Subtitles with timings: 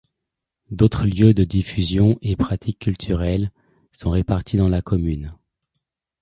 [0.71, 3.51] D'autres lieux de diffusion et pratique culturelle
[3.91, 5.35] sont répartis dans la commune.